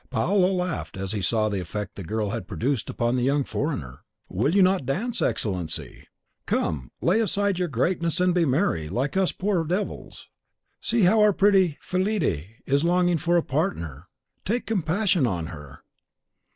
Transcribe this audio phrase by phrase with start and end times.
[0.09, 3.99] Paolo laughed as he saw the effect the girl had produced upon the young foreigner.
[4.29, 6.07] "Will you not dance, Excellency?
[6.47, 10.27] Come, lay aside your greatness, and be merry, like us poor devils.
[10.81, 14.07] See how our pretty Fillide is longing for a partner.
[14.43, 15.83] Take compassion on her."